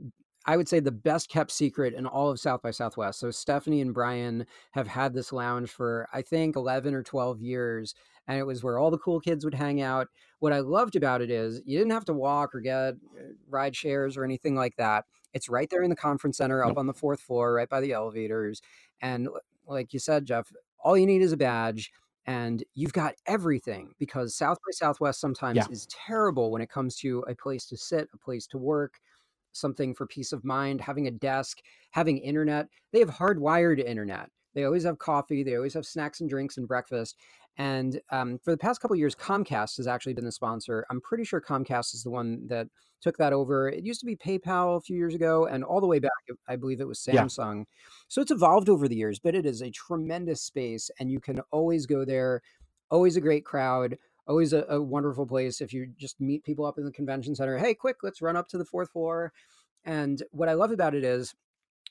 I 0.46 0.56
would 0.56 0.70
say, 0.70 0.80
the 0.80 0.92
best 0.92 1.30
kept 1.30 1.52
secret 1.52 1.94
in 1.94 2.06
all 2.06 2.30
of 2.30 2.40
South 2.40 2.62
by 2.62 2.72
Southwest. 2.72 3.20
So 3.20 3.32
Stephanie 3.32 3.82
and 3.82 3.94
Brian 3.94 4.46
have 4.72 4.88
had 4.88 5.14
this 5.14 5.34
lounge 5.34 5.70
for, 5.72 6.08
I 6.14 6.22
think, 6.22 6.56
11 6.56 6.94
or 6.94 7.04
12 7.04 7.42
years. 7.42 7.94
And 8.32 8.40
it 8.40 8.46
was 8.46 8.64
where 8.64 8.80
all 8.80 8.90
the 8.92 8.98
cool 8.98 9.20
kids 9.20 9.44
would 9.44 9.54
hang 9.54 9.82
out. 9.82 10.08
What 10.40 10.54
I 10.54 10.60
loved 10.60 10.96
about 10.96 11.22
it 11.22 11.30
is 11.30 11.62
you 11.66 11.78
didn't 11.78 11.92
have 11.92 12.06
to 12.06 12.14
walk 12.14 12.56
or 12.56 12.62
get 12.62 12.74
uh, 12.74 12.94
ride 13.50 13.76
shares 13.76 14.16
or 14.16 14.24
anything 14.24 14.56
like 14.56 14.78
that. 14.78 15.06
It's 15.34 15.50
right 15.50 15.70
there 15.70 15.84
in 15.84 15.90
the 15.90 15.96
conference 15.98 16.38
center, 16.38 16.64
up 16.64 16.78
on 16.78 16.88
the 16.88 16.94
fourth 16.94 17.20
floor, 17.20 17.54
right 17.54 17.68
by 17.68 17.82
the 17.82 17.92
elevators. 17.92 18.62
And 19.02 19.28
like 19.68 19.92
you 19.92 20.00
said, 20.00 20.26
Jeff, 20.26 20.50
all 20.80 20.98
you 20.98 21.06
need 21.06 21.22
is 21.22 21.34
a 21.34 21.38
badge 21.38 21.92
and 22.26 22.64
you've 22.74 22.94
got 22.94 23.16
everything 23.26 23.94
because 24.00 24.34
South 24.36 24.58
by 24.66 24.72
Southwest 24.72 25.20
sometimes 25.20 25.58
Yeah. 25.58 25.68
is 25.70 25.88
terrible 25.88 26.52
when 26.52 26.62
it 26.62 26.70
comes 26.70 26.96
to 26.98 27.26
a 27.28 27.36
place 27.36 27.66
to 27.68 27.76
sit, 27.78 28.08
a 28.14 28.18
place 28.18 28.48
to 28.48 28.58
work, 28.58 29.00
something 29.52 29.94
for 29.94 30.08
peace 30.08 30.32
of 30.32 30.46
mind, 30.46 30.80
having 30.82 31.08
a 31.08 31.12
desk, 31.12 31.60
having 31.92 32.18
internet. 32.20 32.68
They 32.92 33.00
have 33.00 33.10
hardwired 33.10 33.84
internet. 33.84 34.30
They 34.54 34.66
always 34.66 34.84
have 34.84 35.00
coffee. 35.00 35.44
They 35.44 35.56
always 35.56 35.74
have 35.76 35.86
snacks 35.86 36.20
and 36.22 36.30
drinks 36.30 36.58
and 36.58 36.68
breakfast. 36.68 37.16
And 37.58 38.00
um, 38.12 38.40
for 38.44 38.52
the 38.52 38.58
past 38.58 38.82
couple 38.82 38.96
of 38.96 39.00
years, 39.00 39.16
Comcast 39.16 39.78
has 39.78 39.88
actually 39.88 40.14
been 40.14 40.26
the 40.26 40.32
sponsor. 40.32 40.86
I'm 40.90 41.02
pretty 41.02 41.24
sure 41.26 41.42
Comcast 41.42 41.94
is 41.94 42.04
the 42.04 42.10
one 42.10 42.48
that 42.48 42.68
took 43.02 43.18
that 43.18 43.34
over. 43.34 43.68
It 43.68 43.84
used 43.86 44.00
to 44.00 44.06
be 44.06 44.16
PayPal 44.16 44.78
a 44.78 44.82
few 44.82 44.96
years 44.96 45.16
ago, 45.16 45.46
and 45.46 45.64
all 45.64 45.82
the 45.82 45.88
way 45.88 46.00
back, 46.00 46.12
I 46.48 46.56
believe 46.56 46.80
it 46.80 46.88
was 46.88 47.06
Yeah. 47.06 47.26
Samsung. 47.26 47.66
So 48.08 48.22
it's 48.22 48.32
evolved 48.32 48.70
over 48.70 48.88
the 48.88 48.96
years, 48.96 49.20
but 49.20 49.36
it 49.36 49.46
is 49.46 49.62
a 49.62 49.72
tremendous 49.72 50.42
space, 50.42 50.90
and 51.00 51.12
you 51.12 51.20
can 51.20 51.42
always 51.52 51.86
go 51.86 52.06
there. 52.06 52.42
Always 52.90 53.16
a 53.16 53.22
great 53.22 53.46
crowd. 53.46 53.98
Always 54.28 54.54
a, 54.54 54.66
a 54.70 54.82
wonderful 54.82 55.26
place. 55.26 55.62
If 55.62 55.74
you 55.74 55.88
just 55.98 56.22
meet 56.22 56.44
people 56.44 56.66
up 56.66 56.78
in 56.78 56.86
the 56.86 56.92
convention 56.92 57.36
center, 57.36 57.58
hey, 57.58 57.74
quick, 57.74 57.98
let's 58.04 58.22
run 58.22 58.38
up 58.38 58.48
to 58.50 58.58
the 58.58 58.66
fourth 58.66 58.92
floor. 58.92 59.34
And 59.84 60.22
what 60.32 60.48
I 60.48 60.54
love 60.54 60.72
about 60.72 60.94
it 60.94 61.04
is 61.04 61.34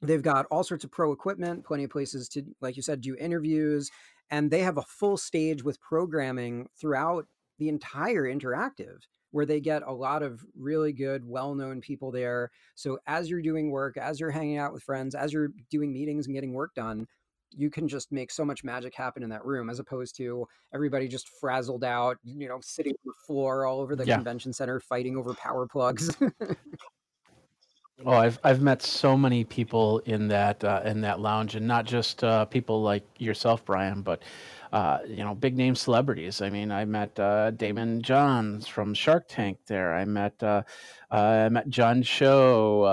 they've 0.00 0.22
got 0.22 0.46
all 0.46 0.62
sorts 0.64 0.84
of 0.84 0.90
pro 0.90 1.12
equipment, 1.12 1.64
plenty 1.64 1.84
of 1.84 1.90
places 1.90 2.28
to, 2.30 2.42
like 2.60 2.76
you 2.76 2.82
said, 2.82 3.00
do 3.00 3.16
interviews, 3.16 3.90
and 4.30 4.50
they 4.50 4.60
have 4.60 4.78
a 4.78 4.82
full 4.82 5.16
stage 5.16 5.62
with 5.62 5.80
programming 5.80 6.68
throughout 6.76 7.26
the 7.58 7.68
entire 7.68 8.22
interactive 8.24 9.00
where 9.32 9.46
they 9.46 9.60
get 9.60 9.82
a 9.82 9.92
lot 9.92 10.22
of 10.22 10.44
really 10.56 10.92
good, 10.92 11.24
well 11.24 11.54
known 11.54 11.80
people 11.80 12.10
there. 12.10 12.50
So 12.74 12.98
as 13.06 13.30
you're 13.30 13.42
doing 13.42 13.70
work, 13.70 13.96
as 13.96 14.18
you're 14.18 14.30
hanging 14.30 14.58
out 14.58 14.72
with 14.72 14.82
friends, 14.82 15.14
as 15.14 15.32
you're 15.32 15.50
doing 15.70 15.92
meetings 15.92 16.26
and 16.26 16.34
getting 16.34 16.52
work 16.52 16.74
done, 16.74 17.06
you 17.52 17.70
can 17.70 17.88
just 17.88 18.12
make 18.12 18.30
so 18.30 18.44
much 18.44 18.62
magic 18.64 18.94
happen 18.94 19.22
in 19.22 19.30
that 19.30 19.44
room 19.44 19.70
as 19.70 19.78
opposed 19.80 20.16
to 20.16 20.46
everybody 20.72 21.08
just 21.08 21.28
frazzled 21.40 21.84
out, 21.84 22.16
you 22.22 22.48
know, 22.48 22.58
sitting 22.62 22.92
on 22.92 23.06
the 23.06 23.26
floor 23.26 23.66
all 23.66 23.80
over 23.80 23.94
the 23.96 24.06
Yeah. 24.06 24.16
convention 24.16 24.52
center 24.52 24.80
fighting 24.80 25.16
over 25.16 25.34
power 25.34 25.66
plugs. 25.66 26.16
Oh, 28.06 28.12
I've 28.12 28.38
I've 28.42 28.62
met 28.62 28.82
so 28.82 29.16
many 29.16 29.44
people 29.44 29.98
in 30.00 30.28
that 30.28 30.64
uh, 30.64 30.80
in 30.84 31.02
that 31.02 31.20
lounge, 31.20 31.54
and 31.54 31.66
not 31.66 31.84
just 31.84 32.24
uh, 32.24 32.46
people 32.46 32.80
like 32.82 33.04
yourself, 33.18 33.62
Brian, 33.64 34.00
but 34.00 34.22
uh, 34.72 35.00
you 35.06 35.22
know, 35.22 35.34
big 35.34 35.56
name 35.56 35.74
celebrities. 35.74 36.40
I 36.40 36.48
mean, 36.48 36.72
I 36.72 36.86
met 36.86 37.18
uh, 37.20 37.50
Daymond 37.50 38.00
Johns 38.02 38.66
from 38.66 38.94
Shark 38.94 39.26
Tank 39.28 39.58
there. 39.66 39.94
I 39.94 40.06
met 40.06 40.42
uh, 40.42 40.62
uh, 41.10 41.14
I 41.14 41.48
met 41.50 41.68
John 41.68 42.02
Cho 42.02 42.84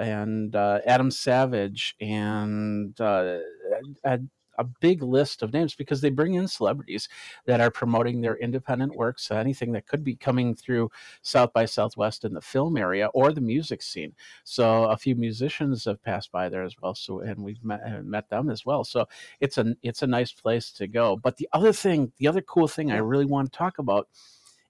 and 0.00 0.56
Adam 0.56 1.10
Savage, 1.12 1.94
and 2.00 2.98
a, 4.58 4.64
big 4.80 5.02
list 5.02 5.42
of 5.42 5.52
names 5.52 5.74
because 5.74 6.00
they 6.00 6.10
bring 6.10 6.34
in 6.34 6.46
celebrities 6.46 7.08
that 7.46 7.60
are 7.60 7.70
promoting 7.70 8.20
their 8.20 8.36
independent 8.36 8.94
works. 8.94 9.30
Anything 9.30 9.72
that 9.72 9.86
could 9.86 10.04
be 10.04 10.14
coming 10.14 10.54
through 10.54 10.90
South 11.22 11.52
by 11.52 11.64
Southwest 11.64 12.24
in 12.24 12.34
the 12.34 12.40
film 12.40 12.76
area 12.76 13.06
or 13.14 13.32
the 13.32 13.40
music 13.40 13.82
scene. 13.82 14.14
So 14.44 14.84
a 14.84 14.96
few 14.96 15.14
musicians 15.14 15.84
have 15.84 16.02
passed 16.02 16.30
by 16.30 16.48
there 16.48 16.62
as 16.62 16.74
well. 16.80 16.94
So 16.94 17.20
and 17.20 17.38
we've 17.42 17.62
met, 17.64 17.80
uh, 17.84 18.02
met 18.02 18.28
them 18.28 18.50
as 18.50 18.66
well. 18.66 18.84
So 18.84 19.06
it's 19.40 19.58
a 19.58 19.74
it's 19.82 20.02
a 20.02 20.06
nice 20.06 20.32
place 20.32 20.70
to 20.72 20.86
go. 20.86 21.16
But 21.16 21.36
the 21.36 21.48
other 21.52 21.72
thing, 21.72 22.12
the 22.18 22.28
other 22.28 22.42
cool 22.42 22.68
thing 22.68 22.92
I 22.92 22.98
really 22.98 23.26
want 23.26 23.50
to 23.50 23.58
talk 23.58 23.78
about 23.78 24.08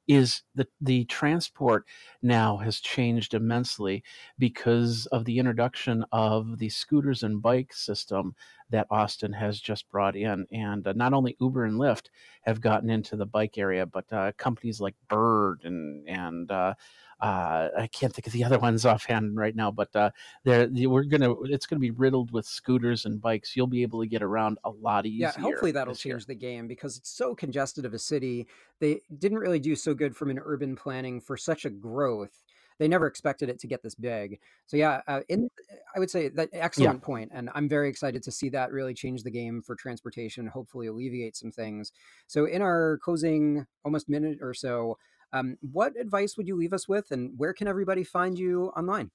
is 0.08 0.42
the 0.54 0.66
the 0.80 1.04
transport 1.06 1.86
now 2.22 2.58
has 2.58 2.80
changed 2.80 3.34
immensely 3.34 4.02
because 4.38 5.06
of 5.06 5.24
the 5.24 5.38
introduction 5.38 6.04
of 6.12 6.58
the 6.58 6.68
scooters 6.68 7.22
and 7.22 7.42
bike 7.42 7.72
system 7.72 8.34
that 8.70 8.86
Austin 8.90 9.32
has 9.32 9.60
just 9.60 9.88
brought 9.90 10.16
in, 10.16 10.46
and 10.50 10.86
uh, 10.86 10.92
not 10.94 11.12
only 11.12 11.36
Uber 11.40 11.64
and 11.64 11.78
Lyft 11.78 12.06
have 12.42 12.60
gotten 12.60 12.90
into 12.90 13.16
the 13.16 13.26
bike 13.26 13.58
area, 13.58 13.86
but 13.86 14.04
uh, 14.12 14.32
companies 14.36 14.80
like 14.80 14.94
Bird 15.08 15.60
and 15.64 16.06
and 16.08 16.50
uh, 16.50 16.74
uh, 17.20 17.68
I 17.78 17.86
can't 17.86 18.12
think 18.12 18.26
of 18.26 18.32
the 18.32 18.44
other 18.44 18.58
ones 18.58 18.84
offhand 18.86 19.36
right 19.36 19.54
now, 19.56 19.70
but 19.70 19.94
uh, 19.96 20.10
they're, 20.44 20.66
they- 20.66 20.86
we're 20.86 21.04
gonna 21.04 21.32
it's 21.44 21.66
gonna 21.66 21.80
be 21.80 21.90
riddled 21.92 22.32
with 22.32 22.44
scooters 22.44 23.04
and 23.06 23.20
bikes. 23.20 23.56
You'll 23.56 23.66
be 23.68 23.82
able 23.82 24.00
to 24.00 24.06
get 24.08 24.22
around 24.22 24.58
a 24.64 24.70
lot 24.70 25.06
easier. 25.06 25.32
Yeah, 25.36 25.40
hopefully 25.42 25.70
that'll 25.72 25.94
this 25.94 26.04
year. 26.04 26.14
change 26.16 26.26
the 26.26 26.34
game 26.34 26.66
because 26.66 26.96
it's 26.96 27.10
so 27.10 27.34
congested 27.34 27.84
of 27.84 27.94
a 27.94 27.98
city. 27.98 28.46
They 28.80 29.00
didn't 29.18 29.38
really 29.38 29.60
do 29.60 29.76
so 29.76 29.94
good 29.94 30.14
from 30.16 30.30
an 30.30 30.40
urban 30.44 30.76
planning 30.76 31.20
for 31.20 31.36
such 31.36 31.64
a 31.64 31.70
growth. 31.70 32.42
They 32.78 32.88
never 32.88 33.06
expected 33.06 33.48
it 33.48 33.58
to 33.60 33.66
get 33.66 33.82
this 33.82 33.94
big. 33.94 34.40
So 34.66 34.76
yeah, 34.76 35.00
uh, 35.06 35.20
in 35.28 35.48
I 35.94 35.98
would 35.98 36.10
say 36.10 36.28
that 36.28 36.50
Yeah. 36.52 36.60
excellent 36.62 37.02
point, 37.02 37.30
and 37.34 37.50
I'm 37.54 37.68
very 37.68 37.88
excited 37.88 38.22
to 38.24 38.32
see 38.32 38.48
that 38.50 38.72
really 38.72 38.94
change 38.94 39.22
the 39.22 39.30
game 39.30 39.62
for 39.62 39.74
transportation. 39.76 40.46
Hopefully 40.46 40.86
alleviate 40.86 41.36
some 41.36 41.50
things. 41.52 41.92
So 42.26 42.44
in 42.46 42.62
our 42.62 42.98
closing 43.02 43.66
almost 43.84 44.08
minute 44.08 44.38
or 44.42 44.54
so, 44.54 44.98
um, 45.32 45.56
what 45.60 45.96
advice 45.98 46.36
would 46.36 46.46
you 46.46 46.56
leave 46.56 46.72
us 46.72 46.88
with, 46.88 47.10
and 47.10 47.38
where 47.38 47.52
can 47.52 47.68
everybody 47.68 48.04
find 48.04 48.38
you 48.38 48.66
online? 48.76 49.10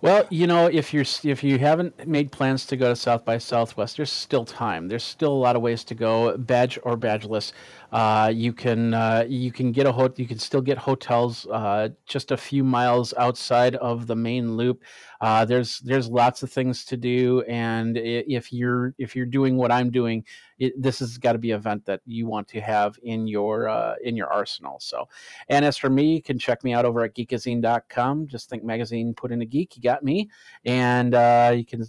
Well, 0.00 0.26
you 0.30 0.46
know, 0.46 0.66
if 0.66 0.94
you're 0.94 1.04
if 1.24 1.42
you 1.42 1.58
haven't 1.58 2.06
made 2.06 2.30
plans 2.30 2.64
to 2.66 2.76
go 2.76 2.90
to 2.90 2.96
South 2.96 3.24
by 3.24 3.38
Southwest, 3.38 3.96
there's 3.96 4.12
still 4.12 4.44
time. 4.44 4.88
There's 4.88 5.02
still 5.04 5.32
a 5.32 5.34
lot 5.46 5.56
of 5.56 5.62
ways 5.62 5.82
to 5.84 5.94
go, 5.94 6.36
badge 6.36 6.78
or 6.84 6.96
badgeless. 6.96 7.52
Uh, 7.94 8.28
you 8.34 8.52
can 8.52 8.92
uh, 8.92 9.24
you 9.28 9.52
can 9.52 9.70
get 9.70 9.86
a 9.86 9.92
ho- 9.92 10.12
you 10.16 10.26
can 10.26 10.36
still 10.36 10.60
get 10.60 10.76
hotels 10.76 11.46
uh, 11.52 11.88
just 12.06 12.32
a 12.32 12.36
few 12.36 12.64
miles 12.64 13.14
outside 13.18 13.76
of 13.76 14.08
the 14.08 14.16
main 14.16 14.56
loop. 14.56 14.82
Uh, 15.20 15.44
there's 15.44 15.78
there's 15.78 16.08
lots 16.08 16.42
of 16.42 16.50
things 16.50 16.84
to 16.84 16.96
do, 16.96 17.42
and 17.42 17.96
if 17.96 18.52
you're 18.52 18.96
if 18.98 19.14
you're 19.14 19.24
doing 19.24 19.56
what 19.56 19.70
I'm 19.70 19.92
doing, 19.92 20.24
it, 20.58 20.72
this 20.76 20.98
has 20.98 21.18
got 21.18 21.34
to 21.34 21.38
be 21.38 21.52
an 21.52 21.58
event 21.60 21.84
that 21.84 22.00
you 22.04 22.26
want 22.26 22.48
to 22.48 22.60
have 22.60 22.98
in 23.04 23.28
your 23.28 23.68
uh, 23.68 23.94
in 24.02 24.16
your 24.16 24.26
arsenal. 24.26 24.80
So, 24.80 25.06
and 25.48 25.64
as 25.64 25.76
for 25.76 25.88
me, 25.88 26.14
you 26.14 26.22
can 26.22 26.36
check 26.36 26.64
me 26.64 26.74
out 26.74 26.84
over 26.84 27.04
at 27.04 27.14
geekazine.com. 27.14 28.26
Just 28.26 28.50
think 28.50 28.64
magazine, 28.64 29.14
put 29.14 29.30
in 29.30 29.40
a 29.40 29.46
geek, 29.46 29.76
you 29.76 29.82
got 29.82 30.02
me, 30.02 30.28
and 30.64 31.12
you 31.56 31.64
can 31.64 31.84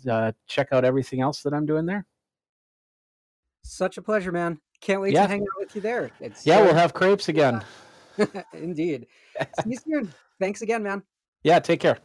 check 0.46 0.68
out 0.72 0.86
everything 0.86 1.22
else 1.22 1.42
that 1.42 1.54
I'm 1.56 1.66
doing 1.66 1.88
there. 1.88 2.06
Such 3.65 3.98
a 3.98 4.01
pleasure, 4.01 4.31
man. 4.31 4.60
Can't 4.79 5.01
wait 5.01 5.13
yeah. 5.13 5.24
to 5.24 5.27
hang 5.27 5.41
out 5.41 5.60
with 5.60 5.75
you 5.75 5.81
there. 5.81 6.12
It's 6.19 6.45
yeah, 6.45 6.62
we'll 6.62 6.75
have 6.75 6.93
crepes 6.93 7.29
again. 7.29 7.63
Indeed. 8.53 9.07
See 9.63 9.72
you 9.72 9.77
soon. 9.88 10.13
Thanks 10.39 10.62
again, 10.62 10.84
man. 10.84 11.01
Yeah, 11.43 11.60
take 11.60 11.79
care. 11.79 11.98